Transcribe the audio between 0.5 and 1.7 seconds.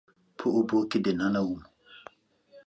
اوبو کې دننه وم